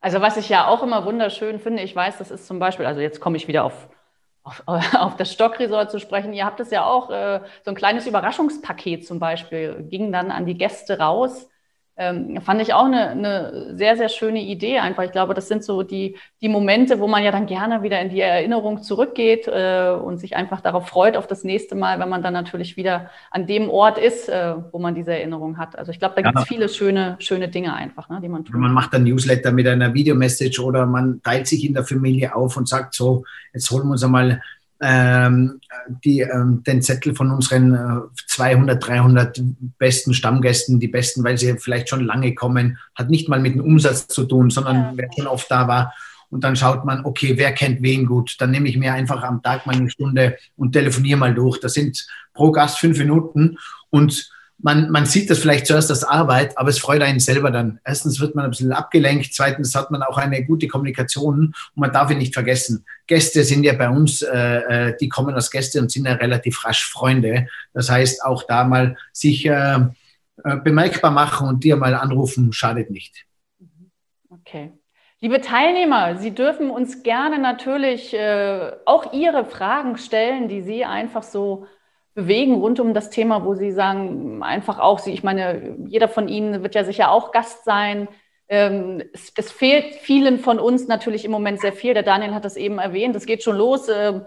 [0.00, 3.00] Also was ich ja auch immer wunderschön finde, ich weiß, das ist zum Beispiel, also
[3.00, 3.88] jetzt komme ich wieder auf,
[4.44, 4.60] auf,
[4.94, 6.32] auf das Stockresort zu sprechen.
[6.32, 10.46] Ihr habt es ja auch, äh, so ein kleines Überraschungspaket zum Beispiel, ging dann an
[10.46, 11.48] die Gäste raus
[11.98, 15.02] ähm, fand ich auch eine, eine, sehr, sehr schöne Idee einfach.
[15.04, 18.10] Ich glaube, das sind so die, die Momente, wo man ja dann gerne wieder in
[18.10, 22.22] die Erinnerung zurückgeht äh, und sich einfach darauf freut, auf das nächste Mal, wenn man
[22.22, 25.78] dann natürlich wieder an dem Ort ist, äh, wo man diese Erinnerung hat.
[25.78, 28.54] Also ich glaube, da gibt es viele schöne, schöne Dinge einfach, ne, die man tut.
[28.54, 32.56] Man macht ein Newsletter mit einer Videomessage oder man teilt sich in der Familie auf
[32.58, 34.42] und sagt so, jetzt holen wir uns einmal
[34.80, 35.60] ähm,
[36.04, 39.42] die, ähm, den Zettel von unseren äh, 200, 300
[39.78, 43.62] besten Stammgästen, die besten, weil sie vielleicht schon lange kommen, hat nicht mal mit dem
[43.62, 44.92] Umsatz zu tun, sondern ja.
[44.94, 45.94] wer schon oft da war.
[46.28, 48.36] Und dann schaut man, okay, wer kennt wen gut?
[48.38, 51.60] Dann nehme ich mir einfach am Tag mal eine Stunde und telefoniere mal durch.
[51.60, 53.58] Das sind pro Gast fünf Minuten
[53.90, 57.78] und man, man sieht das vielleicht zuerst als Arbeit, aber es freut einen selber dann.
[57.84, 61.92] Erstens wird man ein bisschen abgelenkt, zweitens hat man auch eine gute Kommunikation und man
[61.92, 62.84] darf ihn nicht vergessen.
[63.06, 64.36] Gäste sind ja bei uns, äh,
[64.88, 67.48] äh, die kommen als Gäste und sind ja relativ rasch Freunde.
[67.74, 69.78] Das heißt, auch da mal sich äh,
[70.44, 73.26] äh bemerkbar machen und dir mal anrufen, schadet nicht.
[74.30, 74.72] Okay.
[75.20, 81.22] Liebe Teilnehmer, Sie dürfen uns gerne natürlich äh, auch Ihre Fragen stellen, die Sie einfach
[81.22, 81.66] so
[82.16, 86.28] bewegen rund um das Thema, wo Sie sagen, einfach auch Sie, ich meine, jeder von
[86.28, 88.08] Ihnen wird ja sicher auch Gast sein.
[88.48, 91.92] Ähm, es, es, fehlt vielen von uns natürlich im Moment sehr viel.
[91.92, 93.14] Der Daniel hat das eben erwähnt.
[93.16, 93.88] Es geht schon los.
[93.88, 94.22] Ähm,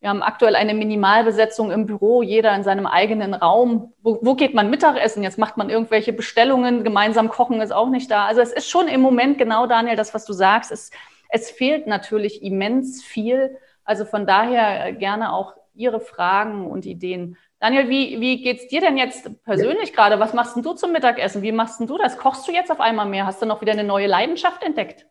[0.00, 3.92] wir haben aktuell eine Minimalbesetzung im Büro, jeder in seinem eigenen Raum.
[4.02, 5.22] Wo, wo, geht man Mittagessen?
[5.22, 8.26] Jetzt macht man irgendwelche Bestellungen, gemeinsam kochen ist auch nicht da.
[8.26, 10.72] Also es ist schon im Moment genau, Daniel, das, was du sagst.
[10.72, 10.90] Es,
[11.28, 13.58] es fehlt natürlich immens viel.
[13.84, 17.36] Also von daher gerne auch Ihre Fragen und Ideen.
[17.60, 20.20] Daniel, wie, wie geht es dir denn jetzt persönlich gerade?
[20.20, 21.42] Was machst du zum Mittagessen?
[21.42, 22.18] Wie machst du das?
[22.18, 23.26] Kochst du jetzt auf einmal mehr?
[23.26, 25.06] Hast du noch wieder eine neue Leidenschaft entdeckt?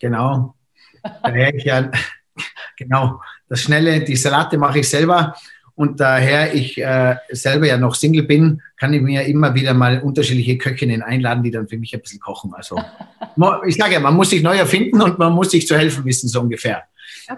[0.00, 0.54] Genau.
[1.56, 1.90] ich ja,
[2.76, 3.20] genau.
[3.48, 5.34] Das Schnelle, die Salate mache ich selber.
[5.74, 10.00] Und daher ich äh, selber ja noch Single bin, kann ich mir immer wieder mal
[10.00, 12.52] unterschiedliche Köchinnen einladen, die dann für mich ein bisschen kochen.
[12.54, 12.78] Also
[13.66, 16.28] ich sage ja, man muss sich neu erfinden und man muss sich zu helfen wissen,
[16.28, 16.84] so ungefähr.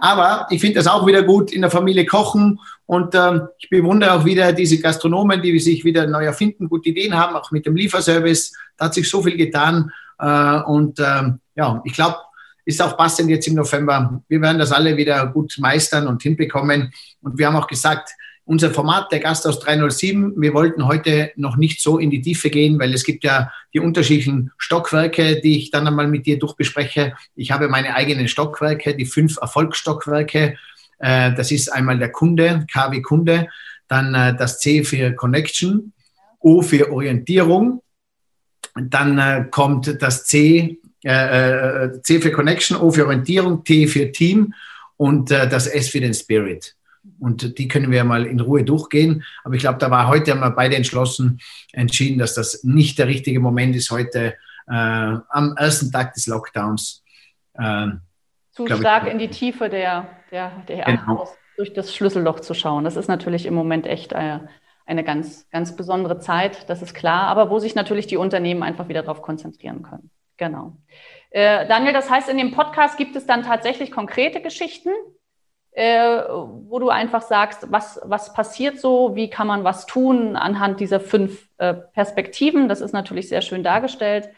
[0.00, 2.58] Aber ich finde das auch wieder gut, in der Familie kochen.
[2.86, 7.16] Und ähm, ich bewundere auch wieder diese Gastronomen, die sich wieder neu erfinden, gute Ideen
[7.16, 8.52] haben, auch mit dem Lieferservice.
[8.76, 9.90] Da hat sich so viel getan.
[10.18, 12.18] Äh, und ähm, ja, ich glaube,
[12.64, 14.22] ist auch passend jetzt im November.
[14.28, 16.92] Wir werden das alle wieder gut meistern und hinbekommen.
[17.20, 18.10] Und wir haben auch gesagt,
[18.46, 22.50] unser Format, der Gast aus 307, wir wollten heute noch nicht so in die Tiefe
[22.50, 27.14] gehen, weil es gibt ja die unterschiedlichen Stockwerke, die ich dann einmal mit dir durchbespreche.
[27.35, 30.57] Ich habe meine eigenen Stockwerke, die fünf Erfolgsstockwerke.
[30.98, 33.48] Äh, das ist einmal der Kunde, KW Kunde,
[33.88, 35.92] dann äh, das C für Connection,
[36.40, 37.83] O für Orientierung,
[38.74, 44.54] dann äh, kommt das C, C für Connection, O für Orientierung, T für Team
[44.96, 46.74] und das S für den Spirit.
[47.20, 49.24] Und die können wir mal in Ruhe durchgehen.
[49.44, 51.40] Aber ich glaube, da war heute haben wir beide entschlossen
[51.72, 54.34] entschieden, dass das nicht der richtige Moment ist, heute
[54.68, 57.02] äh, am ersten Tag des Lockdowns.
[57.54, 57.88] Äh,
[58.52, 61.28] Zu stark ich, in die Tiefe der, der, der genau.
[61.56, 62.84] durch das Schlüsselloch zu schauen.
[62.84, 64.40] Das ist natürlich im Moment echt äh,
[64.86, 68.88] eine ganz, ganz besondere Zeit, das ist klar, aber wo sich natürlich die Unternehmen einfach
[68.88, 70.10] wieder darauf konzentrieren können.
[70.36, 70.76] Genau.
[71.30, 74.90] Äh, Daniel, das heißt, in dem Podcast gibt es dann tatsächlich konkrete Geschichten,
[75.74, 80.78] äh, wo du einfach sagst, was, was passiert so, wie kann man was tun anhand
[80.78, 82.68] dieser fünf äh, Perspektiven.
[82.68, 84.28] Das ist natürlich sehr schön dargestellt.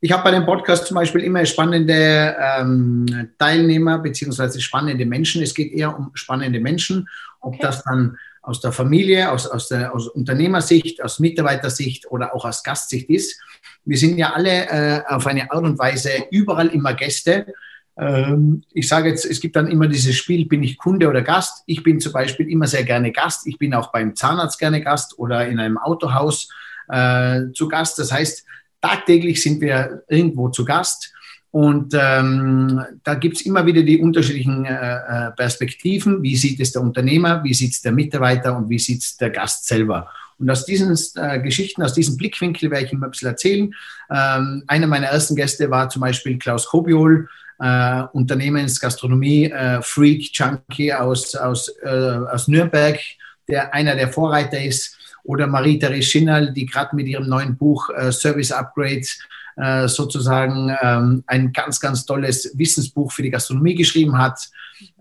[0.00, 5.42] Ich habe bei dem Podcast zum Beispiel immer spannende ähm, Teilnehmer beziehungsweise spannende Menschen.
[5.42, 7.08] Es geht eher um spannende Menschen,
[7.40, 7.62] ob okay.
[7.62, 12.62] das dann aus der Familie, aus, aus, der, aus Unternehmersicht, aus Mitarbeitersicht oder auch aus
[12.62, 13.40] Gastsicht ist.
[13.86, 17.46] Wir sind ja alle äh, auf eine Art und Weise überall immer Gäste.
[17.96, 21.62] Ähm, ich sage jetzt, es gibt dann immer dieses Spiel, bin ich Kunde oder Gast?
[21.66, 23.46] Ich bin zum Beispiel immer sehr gerne Gast.
[23.46, 26.48] Ich bin auch beim Zahnarzt gerne Gast oder in einem Autohaus
[26.88, 27.98] äh, zu Gast.
[27.98, 28.44] Das heißt,
[28.80, 31.12] tagtäglich sind wir irgendwo zu Gast.
[31.50, 36.20] Und ähm, da gibt es immer wieder die unterschiedlichen äh, äh, Perspektiven.
[36.20, 39.30] Wie sieht es der Unternehmer, wie sieht es der Mitarbeiter und wie sieht es der
[39.30, 40.10] Gast selber?
[40.40, 43.72] Und aus diesen äh, Geschichten, aus diesem Blickwinkel werde ich immer ein bisschen erzählen.
[44.10, 47.28] Ähm, einer meiner ersten Gäste war zum Beispiel Klaus Kobiol,
[47.64, 52.98] äh, Unternehmensgastronomie, äh, Freak, Junkie aus, aus, äh, aus Nürnberg,
[53.48, 58.12] der einer der Vorreiter ist, oder Marie-Therese Schinnal, die gerade mit ihrem neuen Buch äh,
[58.12, 59.18] Service Upgrades
[59.56, 64.38] äh, sozusagen ähm, ein ganz, ganz tolles Wissensbuch für die Gastronomie geschrieben hat.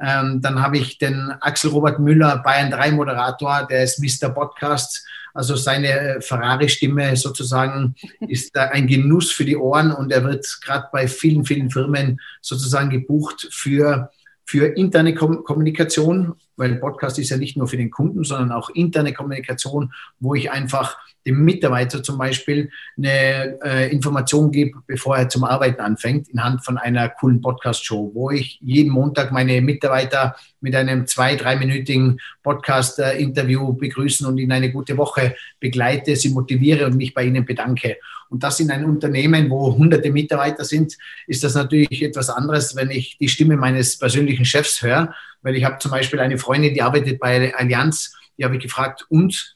[0.01, 4.29] Ähm, dann habe ich den Axel Robert Müller, Bayern 3 Moderator, der ist Mr.
[4.29, 10.87] Podcast also seine Ferrari-Stimme sozusagen ist ein Genuss für die Ohren und er wird gerade
[10.91, 14.11] bei vielen, vielen Firmen sozusagen gebucht für,
[14.45, 19.13] für interne Kommunikation, weil Podcast ist ja nicht nur für den Kunden, sondern auch interne
[19.13, 25.43] Kommunikation, wo ich einfach dem Mitarbeiter zum Beispiel eine äh, Information gebe, bevor er zum
[25.43, 30.75] Arbeiten anfängt, in Hand von einer coolen Podcast-Show, wo ich jeden Montag meine Mitarbeiter mit
[30.75, 37.13] einem zwei-, dreiminütigen Podcast-Interview begrüßen und in eine gute Woche begleite, sie motiviere und mich
[37.13, 37.97] bei ihnen bedanke.
[38.33, 42.89] Und das in einem Unternehmen, wo hunderte Mitarbeiter sind, ist das natürlich etwas anderes, wenn
[42.89, 46.81] ich die Stimme meines persönlichen Chefs höre, weil ich habe zum Beispiel eine Freundin, die
[46.81, 49.55] arbeitet bei Allianz, die habe ich gefragt, und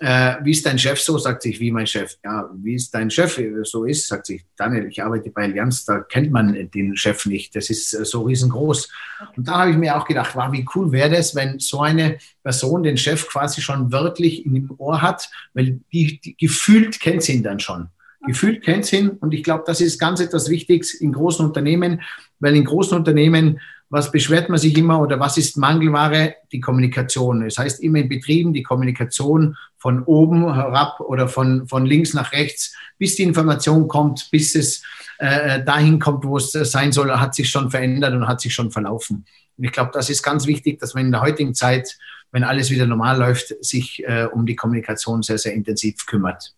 [0.00, 1.16] äh, wie ist dein Chef so?
[1.16, 2.18] Sagt sich, wie mein Chef.
[2.22, 4.06] Ja, wie ist dein Chef so ist?
[4.06, 7.56] Sagt sich, Daniel, ich arbeite bei Allianz, da kennt man den Chef nicht.
[7.56, 8.90] Das ist äh, so riesengroß.
[9.38, 12.18] Und da habe ich mir auch gedacht, wow, wie cool wäre das, wenn so eine
[12.42, 17.22] Person den Chef quasi schon wörtlich in dem Ohr hat, weil die, die gefühlt kennt
[17.22, 17.88] sie ihn dann schon.
[18.28, 19.10] Gefühlt kennt ihn.
[19.10, 22.02] Und ich glaube, das ist ganz etwas Wichtiges in großen Unternehmen,
[22.38, 23.58] weil in großen Unternehmen
[23.90, 26.36] was beschwert man sich immer oder was ist Mangelware?
[26.52, 27.40] Die Kommunikation.
[27.40, 32.32] Das heißt immer in Betrieben die Kommunikation von oben herab oder von, von links nach
[32.32, 34.82] rechts, bis die Information kommt, bis es
[35.18, 38.70] äh, dahin kommt, wo es sein soll, hat sich schon verändert und hat sich schon
[38.70, 39.24] verlaufen.
[39.56, 41.96] Und ich glaube, das ist ganz wichtig, dass man in der heutigen Zeit,
[42.30, 46.54] wenn alles wieder normal läuft, sich äh, um die Kommunikation sehr, sehr intensiv kümmert.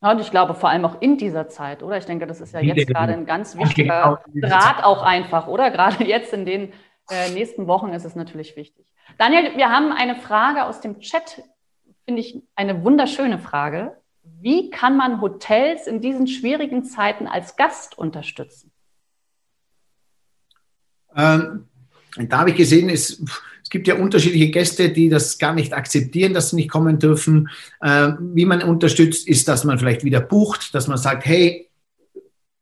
[0.00, 1.98] Ja, und ich glaube vor allem auch in dieser Zeit, oder?
[1.98, 5.70] Ich denke, das ist ja jetzt gerade ein ganz wichtiger Draht auch einfach, oder?
[5.72, 6.72] Gerade jetzt in den
[7.10, 8.86] äh, nächsten Wochen ist es natürlich wichtig.
[9.18, 11.42] Daniel, wir haben eine Frage aus dem Chat,
[12.04, 13.96] finde ich eine wunderschöne Frage.
[14.22, 18.70] Wie kann man Hotels in diesen schwierigen Zeiten als Gast unterstützen?
[21.16, 21.68] Ähm,
[22.16, 23.24] da habe ich gesehen, es,
[23.68, 27.50] es gibt ja unterschiedliche Gäste, die das gar nicht akzeptieren, dass sie nicht kommen dürfen.
[27.82, 31.68] Äh, wie man unterstützt, ist, dass man vielleicht wieder bucht, dass man sagt, hey,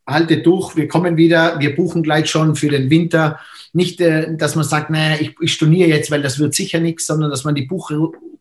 [0.04, 3.38] halte durch, wir kommen wieder, wir buchen gleich schon für den Winter.
[3.72, 7.06] Nicht, äh, dass man sagt, naja, ich, ich storniere jetzt, weil das wird sicher nichts,
[7.06, 7.92] sondern dass man die Buch,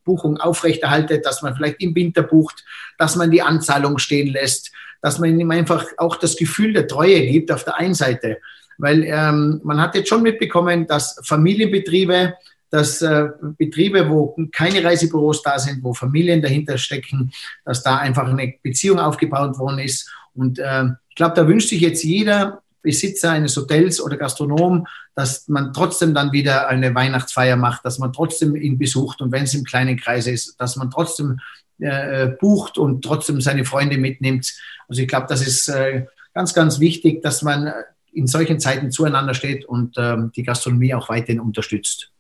[0.03, 2.65] Buchung aufrechterhaltet, dass man vielleicht im Winter bucht,
[2.97, 4.71] dass man die Anzahlung stehen lässt,
[5.03, 8.39] dass man ihm einfach auch das Gefühl der Treue gibt auf der einen Seite.
[8.79, 12.33] Weil ähm, man hat jetzt schon mitbekommen, dass Familienbetriebe,
[12.69, 17.31] dass äh, Betriebe, wo keine Reisebüros da sind, wo Familien dahinter stecken,
[17.63, 20.09] dass da einfach eine Beziehung aufgebaut worden ist.
[20.33, 25.47] Und äh, ich glaube, da wünscht sich jetzt jeder Besitzer eines Hotels oder Gastronom, dass
[25.47, 29.55] man trotzdem dann wieder eine Weihnachtsfeier macht, dass man trotzdem ihn besucht und wenn es
[29.55, 31.39] im kleinen Kreis ist, dass man trotzdem
[31.79, 34.53] äh, bucht und trotzdem seine Freunde mitnimmt.
[34.87, 37.73] Also ich glaube, das ist äh, ganz, ganz wichtig, dass man
[38.13, 42.11] in solchen Zeiten zueinander steht und ähm, die Gastronomie auch weiterhin unterstützt.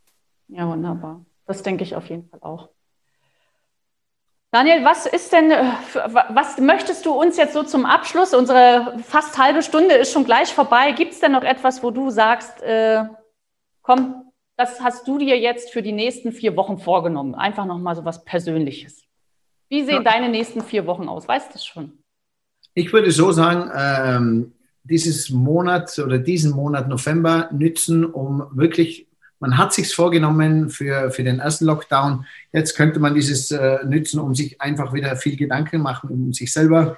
[0.47, 1.25] Ja, wunderbar.
[1.45, 2.69] Das denke ich auf jeden Fall auch.
[4.51, 8.33] Daniel, was ist denn, äh, was möchtest du uns jetzt so zum Abschluss?
[8.33, 10.93] Unsere fast halbe Stunde ist schon gleich vorbei.
[10.93, 13.03] Gibt es denn noch etwas, wo du sagst, äh,
[13.81, 17.35] komm, das hast du dir jetzt für die nächsten vier Wochen vorgenommen?
[17.35, 19.03] Einfach nochmal so was Persönliches.
[19.67, 20.11] Wie sehen ja.
[20.11, 21.27] deine nächsten vier Wochen aus?
[21.27, 21.99] Weißt du schon?
[22.73, 24.53] Ich würde so sagen, ähm,
[24.83, 29.07] dieses Monat oder diesen Monat November nützen, um wirklich
[29.39, 32.25] man hat sich vorgenommen für, für den ersten Lockdown.
[32.53, 36.51] Jetzt könnte man dieses äh, nützen, um sich einfach wieder viel Gedanken machen, um sich
[36.51, 36.97] selber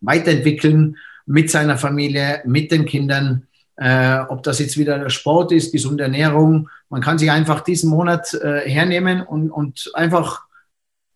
[0.00, 3.46] weiterentwickeln mit seiner Familie, mit den Kindern.
[3.76, 6.70] Äh, ob das jetzt wieder Sport ist, gesunde Ernährung.
[6.88, 10.46] Man kann sich einfach diesen Monat äh, hernehmen und, und einfach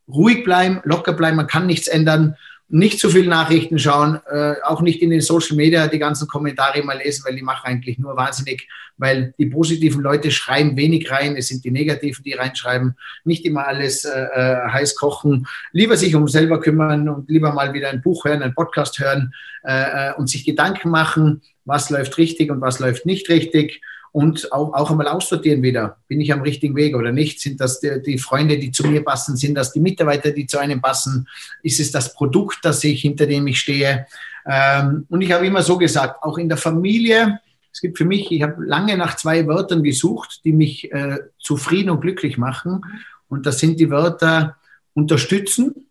[0.08, 1.36] ruhig bleiben, locker bleiben.
[1.36, 2.36] Man kann nichts ändern
[2.72, 6.82] nicht zu viel Nachrichten schauen, äh, auch nicht in den Social Media die ganzen Kommentare
[6.84, 11.36] mal lesen, weil die machen eigentlich nur wahnsinnig, weil die positiven Leute schreiben wenig rein,
[11.36, 16.14] es sind die negativen, die reinschreiben, nicht immer alles äh, äh, heiß kochen, lieber sich
[16.14, 20.14] um selber kümmern und lieber mal wieder ein Buch hören, einen Podcast hören äh, äh
[20.14, 23.80] und sich Gedanken machen, was läuft richtig und was läuft nicht richtig
[24.12, 25.98] und auch, auch einmal aussortieren wieder.
[26.08, 27.40] Bin ich am richtigen Weg oder nicht?
[27.40, 29.36] Sind das die, die, Freunde, die zu mir passen?
[29.36, 31.28] Sind das die Mitarbeiter, die zu einem passen?
[31.62, 34.06] Ist es das Produkt, das ich, hinter dem ich stehe?
[34.46, 37.40] Ähm, und ich habe immer so gesagt, auch in der Familie,
[37.72, 41.90] es gibt für mich, ich habe lange nach zwei Wörtern gesucht, die mich äh, zufrieden
[41.90, 42.82] und glücklich machen.
[43.28, 44.56] Und das sind die Wörter
[44.92, 45.86] unterstützen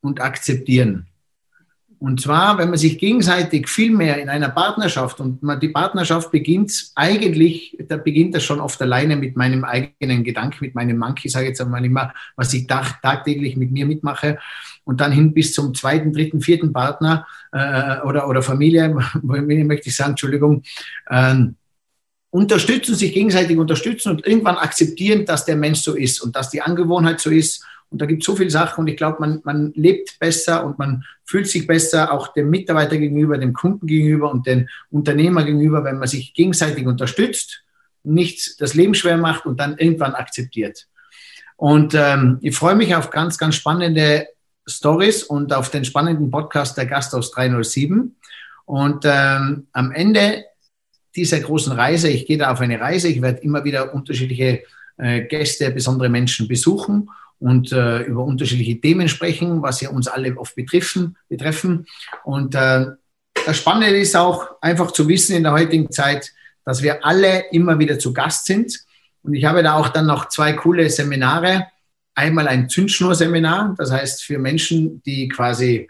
[0.00, 1.06] und akzeptieren.
[2.02, 6.32] Und zwar, wenn man sich gegenseitig viel mehr in einer Partnerschaft und man, die Partnerschaft
[6.32, 11.28] beginnt eigentlich, da beginnt das schon oft alleine mit meinem eigenen Gedanken, mit meinem Monkey,
[11.28, 14.38] sage ich jetzt einmal immer, was ich tag, tagtäglich mit mir mitmache.
[14.82, 18.88] Und dann hin bis zum zweiten, dritten, vierten Partner äh, oder, oder Familie,
[19.22, 20.64] möchte ich sagen, Entschuldigung,
[21.08, 21.36] äh,
[22.32, 26.62] unterstützen, sich gegenseitig unterstützen und irgendwann akzeptieren, dass der Mensch so ist und dass die
[26.62, 29.70] Angewohnheit so ist und da gibt es so viele Sachen und ich glaube, man, man
[29.74, 34.46] lebt besser und man fühlt sich besser auch dem Mitarbeiter gegenüber, dem Kunden gegenüber und
[34.46, 37.64] dem Unternehmer gegenüber, wenn man sich gegenseitig unterstützt,
[38.02, 40.88] nicht das Leben schwer macht und dann irgendwann akzeptiert.
[41.56, 44.26] Und ähm, ich freue mich auf ganz, ganz spannende
[44.66, 48.16] Stories und auf den spannenden Podcast der Gast aus 307.
[48.64, 50.46] Und ähm, am Ende
[51.16, 54.62] dieser großen Reise, ich gehe da auf eine Reise, ich werde immer wieder unterschiedliche
[54.96, 60.36] äh, Gäste, besondere Menschen besuchen und äh, über unterschiedliche Themen sprechen, was ja uns alle
[60.36, 61.16] oft betreffen.
[61.28, 61.86] betreffen.
[62.24, 62.86] Und äh,
[63.46, 66.32] das Spannende ist auch einfach zu wissen in der heutigen Zeit,
[66.64, 68.78] dass wir alle immer wieder zu Gast sind.
[69.22, 71.66] Und ich habe da auch dann noch zwei coole Seminare.
[72.14, 75.88] Einmal ein Zündschnur-Seminar, das heißt für Menschen, die quasi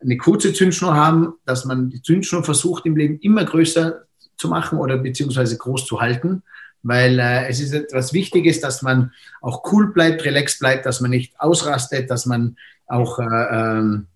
[0.00, 4.02] eine kurze Zündschnur haben, dass man die Zündschnur versucht im Leben immer größer
[4.42, 6.42] zu machen oder beziehungsweise groß zu halten
[6.82, 11.10] weil äh, es ist etwas Wichtiges, dass man auch cool bleibt, relaxed bleibt, dass man
[11.10, 14.06] nicht ausrastet, dass man auch äh, ähm,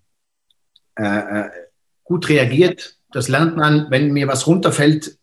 [0.95, 1.49] äh, äh,
[2.03, 2.97] gut reagiert.
[3.11, 5.17] Das lernt man, wenn mir was runterfällt,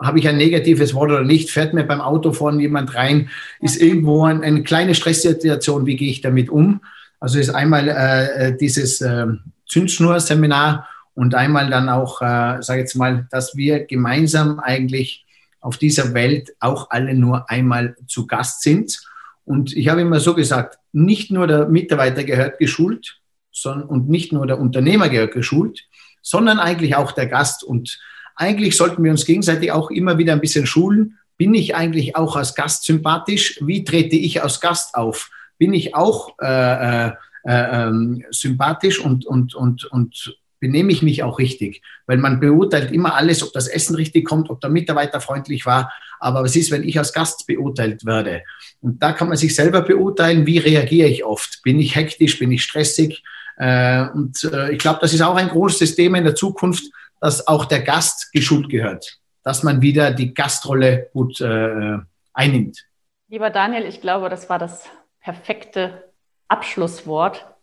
[0.00, 3.80] habe ich ein negatives Wort oder nicht, fährt mir beim Auto vorne jemand rein, ist
[3.80, 6.80] irgendwo ein, eine kleine Stresssituation, wie gehe ich damit um?
[7.20, 9.26] Also ist einmal äh dieses äh,
[9.66, 15.24] Zündschnur-Seminar und einmal dann auch, äh, sage jetzt mal, dass wir gemeinsam eigentlich
[15.60, 19.00] auf dieser Welt auch alle nur einmal zu Gast sind.
[19.44, 23.20] Und ich habe immer so gesagt, nicht nur der Mitarbeiter gehört geschult
[23.54, 25.84] sondern, und nicht nur der Unternehmer gehört geschult,
[26.20, 27.64] sondern eigentlich auch der Gast.
[27.64, 27.98] Und
[28.36, 31.18] eigentlich sollten wir uns gegenseitig auch immer wieder ein bisschen schulen.
[31.36, 33.60] Bin ich eigentlich auch als Gast sympathisch?
[33.64, 35.30] Wie trete ich als Gast auf?
[35.56, 37.12] Bin ich auch äh, äh,
[37.44, 41.82] äh, ähm, sympathisch und, und, und, und benehme ich mich auch richtig?
[42.06, 45.92] Weil man beurteilt immer alles, ob das Essen richtig kommt, ob der Mitarbeiter freundlich war.
[46.18, 48.44] Aber was ist, wenn ich als Gast beurteilt werde?
[48.80, 51.60] Und da kann man sich selber beurteilen, wie reagiere ich oft?
[51.64, 52.38] Bin ich hektisch?
[52.38, 53.22] Bin ich stressig?
[53.58, 56.84] Äh, und äh, ich glaube, das ist auch ein großes Thema in der Zukunft,
[57.20, 61.98] dass auch der Gast geschult gehört, dass man wieder die Gastrolle gut äh,
[62.32, 62.86] einnimmt.
[63.28, 64.84] Lieber Daniel, ich glaube, das war das
[65.20, 66.04] perfekte
[66.48, 67.53] Abschlusswort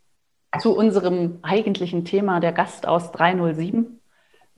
[0.60, 4.02] zu unserem eigentlichen Thema, der Gast aus 307.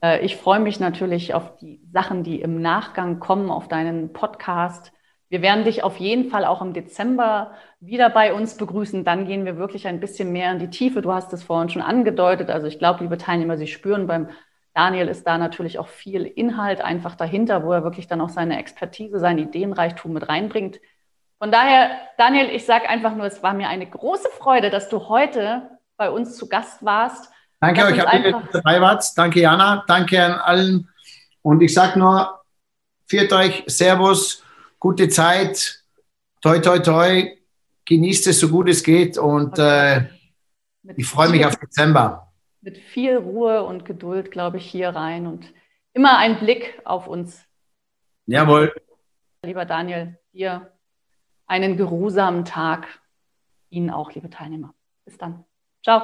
[0.02, 4.92] Äh, ich freue mich natürlich auf die Sachen, die im Nachgang kommen, auf deinen Podcast.
[5.28, 9.04] Wir werden dich auf jeden Fall auch im Dezember wieder bei uns begrüßen.
[9.04, 11.02] Dann gehen wir wirklich ein bisschen mehr in die Tiefe.
[11.02, 12.50] Du hast es vorhin schon angedeutet.
[12.50, 14.28] Also ich glaube, liebe Teilnehmer, Sie spüren beim
[14.74, 18.58] Daniel ist da natürlich auch viel Inhalt einfach dahinter, wo er wirklich dann auch seine
[18.58, 20.80] Expertise, sein Ideenreichtum mit reinbringt.
[21.38, 25.08] Von daher, Daniel, ich sage einfach nur, es war mir eine große Freude, dass du
[25.08, 27.30] heute bei uns zu Gast warst.
[27.60, 29.04] Danke euch, dass ihr dabei wart.
[29.16, 29.84] Danke, Jana.
[29.86, 30.88] Danke an allen.
[31.42, 32.42] Und ich sage nur,
[33.06, 34.42] viert euch, Servus,
[34.78, 35.82] gute Zeit,
[36.40, 37.36] toi, toi, toi,
[37.84, 40.08] genießt es so gut es geht und äh,
[40.96, 42.32] ich freue mich auf Dezember.
[42.60, 45.52] Mit viel Ruhe und Geduld, glaube ich, hier rein und
[45.92, 47.44] immer ein Blick auf uns.
[48.26, 48.74] Jawohl.
[49.42, 50.72] Lieber Daniel, dir
[51.46, 52.86] einen geruhsamen Tag.
[53.68, 54.74] Ihnen auch, liebe Teilnehmer.
[55.04, 55.44] Bis dann.
[55.84, 56.00] Ciao.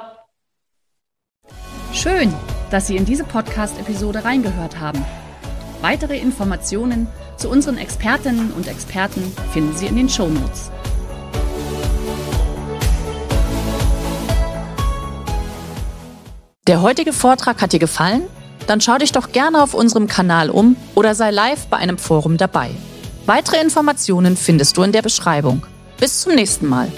[1.94, 2.34] Schön,
[2.70, 5.02] dass Sie in diese Podcast-Episode reingehört haben.
[5.80, 7.06] Weitere Informationen
[7.38, 9.22] zu unseren Expertinnen und Experten
[9.54, 10.70] finden Sie in den Show Notes.
[16.66, 18.24] Der heutige Vortrag hat dir gefallen?
[18.66, 22.36] Dann schau dich doch gerne auf unserem Kanal um oder sei live bei einem Forum
[22.36, 22.70] dabei.
[23.24, 25.66] Weitere Informationen findest du in der Beschreibung.
[25.98, 26.92] Bis zum nächsten Mal.